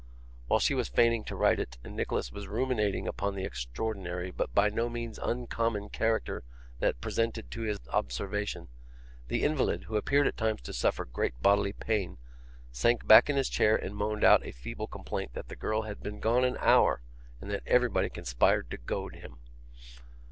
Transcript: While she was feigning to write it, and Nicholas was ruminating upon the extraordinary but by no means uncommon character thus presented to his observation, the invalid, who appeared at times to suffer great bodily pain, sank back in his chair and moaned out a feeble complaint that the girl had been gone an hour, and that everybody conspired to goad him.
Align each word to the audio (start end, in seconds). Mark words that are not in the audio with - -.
While 0.47 0.57
she 0.59 0.73
was 0.73 0.89
feigning 0.89 1.23
to 1.25 1.35
write 1.35 1.59
it, 1.59 1.77
and 1.83 1.95
Nicholas 1.95 2.31
was 2.31 2.47
ruminating 2.47 3.07
upon 3.07 3.35
the 3.35 3.43
extraordinary 3.43 4.31
but 4.31 4.51
by 4.51 4.69
no 4.69 4.89
means 4.89 5.19
uncommon 5.19 5.89
character 5.89 6.43
thus 6.79 6.95
presented 6.99 7.51
to 7.51 7.61
his 7.61 7.77
observation, 7.89 8.69
the 9.27 9.43
invalid, 9.43 9.83
who 9.83 9.97
appeared 9.97 10.25
at 10.25 10.37
times 10.37 10.61
to 10.63 10.73
suffer 10.73 11.05
great 11.05 11.39
bodily 11.43 11.71
pain, 11.73 12.17
sank 12.71 13.05
back 13.05 13.29
in 13.29 13.35
his 13.35 13.47
chair 13.47 13.75
and 13.75 13.95
moaned 13.95 14.23
out 14.23 14.43
a 14.43 14.51
feeble 14.53 14.87
complaint 14.87 15.35
that 15.35 15.49
the 15.49 15.55
girl 15.55 15.83
had 15.83 16.01
been 16.01 16.19
gone 16.19 16.43
an 16.45 16.57
hour, 16.59 17.03
and 17.39 17.51
that 17.51 17.61
everybody 17.67 18.09
conspired 18.09 18.71
to 18.71 18.77
goad 18.77 19.13
him. 19.17 19.37